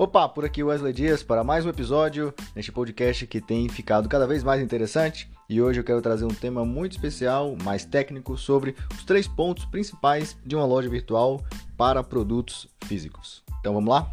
[0.00, 4.26] Opa, por aqui Wesley Dias para mais um episódio neste podcast que tem ficado cada
[4.26, 5.30] vez mais interessante.
[5.46, 9.66] E hoje eu quero trazer um tema muito especial, mais técnico, sobre os três pontos
[9.66, 11.44] principais de uma loja virtual
[11.76, 13.44] para produtos físicos.
[13.58, 14.08] Então vamos lá?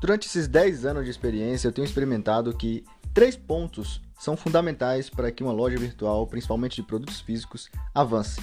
[0.00, 5.32] Durante esses 10 anos de experiência, eu tenho experimentado que três pontos são fundamentais para
[5.32, 8.40] que uma loja virtual, principalmente de produtos físicos, avance.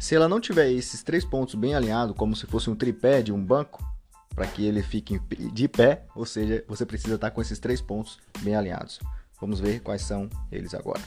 [0.00, 3.32] Se ela não tiver esses três pontos bem alinhados, como se fosse um tripé de
[3.32, 3.94] um banco,
[4.36, 5.18] para que ele fique
[5.50, 9.00] de pé, ou seja, você precisa estar com esses três pontos bem alinhados.
[9.40, 11.00] Vamos ver quais são eles agora.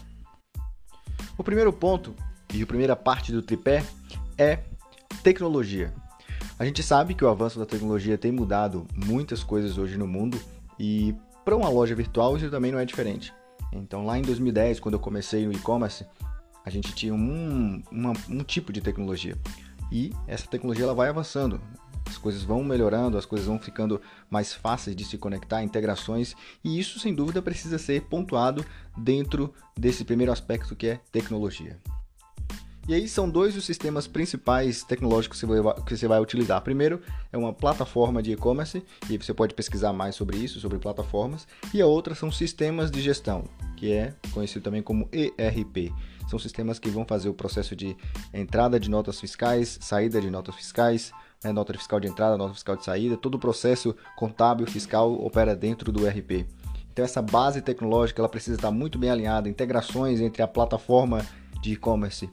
[1.37, 2.15] O primeiro ponto
[2.51, 3.85] e a primeira parte do tripé
[4.35, 4.59] é
[5.21, 5.93] tecnologia.
[6.57, 10.39] A gente sabe que o avanço da tecnologia tem mudado muitas coisas hoje no mundo
[10.79, 11.15] e
[11.45, 13.31] para uma loja virtual isso também não é diferente.
[13.71, 16.03] Então lá em 2010, quando eu comecei no e-commerce,
[16.65, 19.37] a gente tinha um, uma, um tipo de tecnologia
[19.91, 21.61] e essa tecnologia ela vai avançando
[22.09, 26.79] as coisas vão melhorando, as coisas vão ficando mais fáceis de se conectar, integrações, e
[26.79, 28.65] isso sem dúvida precisa ser pontuado
[28.97, 31.79] dentro desse primeiro aspecto que é tecnologia.
[32.87, 35.39] E aí são dois os sistemas principais tecnológicos
[35.85, 36.59] que você vai utilizar.
[36.63, 36.99] Primeiro
[37.31, 41.47] é uma plataforma de e-commerce, e você pode pesquisar mais sobre isso, sobre plataformas.
[41.71, 43.43] E a outra são sistemas de gestão,
[43.77, 45.93] que é conhecido também como ERP.
[46.27, 47.95] São sistemas que vão fazer o processo de
[48.33, 51.11] entrada de notas fiscais, saída de notas fiscais,
[51.43, 55.55] né, nota fiscal de entrada, nota fiscal de saída, todo o processo contábil fiscal opera
[55.55, 56.45] dentro do ERP.
[56.91, 61.25] Então essa base tecnológica ela precisa estar muito bem alinhada, integrações entre a plataforma
[61.61, 62.29] de e-commerce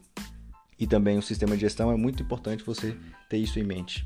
[0.78, 2.96] e também o sistema de gestão é muito importante você
[3.28, 4.04] ter isso em mente.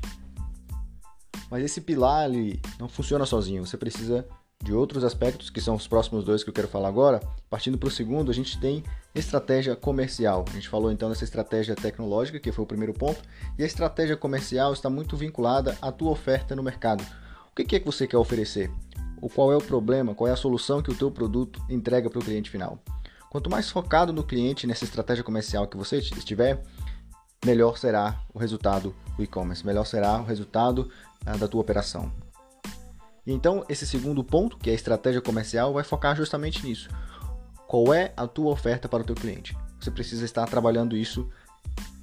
[1.49, 4.25] Mas esse pilar ele não funciona sozinho, você precisa
[4.63, 7.19] de outros aspectos, que são os próximos dois que eu quero falar agora.
[7.49, 10.45] Partindo para o segundo, a gente tem estratégia comercial.
[10.47, 13.19] A gente falou então dessa estratégia tecnológica, que foi o primeiro ponto,
[13.57, 17.03] e a estratégia comercial está muito vinculada à tua oferta no mercado.
[17.51, 18.71] O que é que você quer oferecer?
[19.21, 20.15] O qual é o problema?
[20.15, 22.79] Qual é a solução que o teu produto entrega para o cliente final?
[23.29, 26.63] Quanto mais focado no cliente nessa estratégia comercial que você estiver,
[27.45, 30.89] melhor será o resultado do e-commerce, melhor será o resultado
[31.25, 32.11] ah, da tua operação.
[33.25, 36.89] Então, esse segundo ponto, que é a estratégia comercial, vai focar justamente nisso.
[37.67, 39.55] Qual é a tua oferta para o teu cliente?
[39.79, 41.29] Você precisa estar trabalhando isso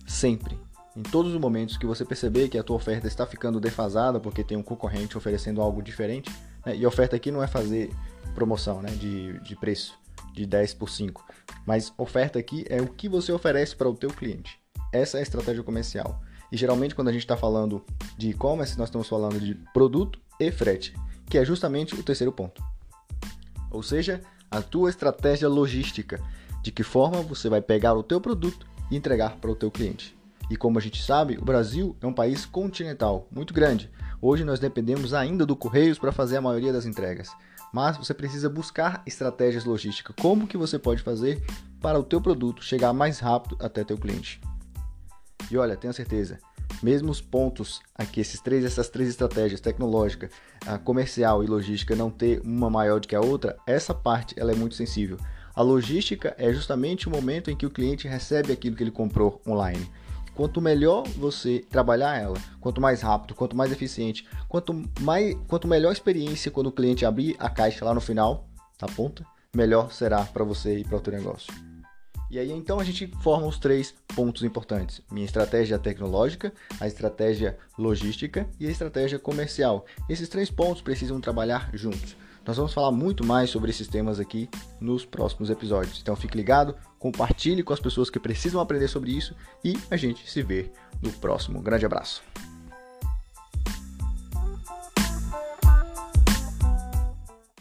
[0.06, 0.58] sempre.
[0.96, 4.42] Em todos os momentos que você perceber que a tua oferta está ficando defasada porque
[4.42, 6.30] tem um concorrente oferecendo algo diferente,
[6.64, 6.74] né?
[6.74, 7.90] e oferta aqui não é fazer
[8.34, 8.90] promoção né?
[8.90, 9.98] de, de preço
[10.32, 11.24] de 10 por 5,
[11.66, 14.58] mas oferta aqui é o que você oferece para o teu cliente.
[14.92, 16.20] Essa é a estratégia comercial.
[16.50, 17.84] E geralmente quando a gente está falando
[18.16, 20.94] de e-commerce, nós estamos falando de produto e frete
[21.28, 22.62] que é justamente o terceiro ponto.
[23.70, 26.20] Ou seja, a tua estratégia logística,
[26.62, 30.16] de que forma você vai pegar o teu produto e entregar para o teu cliente.
[30.50, 33.90] E como a gente sabe, o Brasil é um país continental, muito grande.
[34.20, 37.30] Hoje nós dependemos ainda do Correios para fazer a maioria das entregas.
[37.72, 40.16] Mas você precisa buscar estratégias logísticas.
[40.18, 41.44] Como que você pode fazer
[41.82, 44.40] para o teu produto chegar mais rápido até teu cliente?
[45.50, 46.38] E olha, tenha certeza,
[46.82, 50.30] mesmo os pontos aqui, esses três, essas três estratégias, tecnológica,
[50.84, 54.54] comercial e logística, não ter uma maior do que a outra, essa parte ela é
[54.54, 55.18] muito sensível.
[55.54, 59.40] A logística é justamente o momento em que o cliente recebe aquilo que ele comprou
[59.46, 59.90] online.
[60.34, 65.90] Quanto melhor você trabalhar ela, quanto mais rápido, quanto mais eficiente, quanto, mais, quanto melhor
[65.90, 68.48] experiência quando o cliente abrir a caixa lá no final,
[68.80, 71.52] na ponta, melhor será para você e para o teu negócio.
[72.30, 77.58] E aí então a gente forma os três pontos importantes: minha estratégia tecnológica, a estratégia
[77.78, 79.86] logística e a estratégia comercial.
[80.08, 82.16] Esses três pontos precisam trabalhar juntos.
[82.48, 84.48] Nós vamos falar muito mais sobre esses temas aqui
[84.80, 86.00] nos próximos episódios.
[86.00, 90.28] Então fique ligado, compartilhe com as pessoas que precisam aprender sobre isso e a gente
[90.30, 90.70] se vê
[91.02, 91.60] no próximo.
[91.60, 92.22] grande abraço.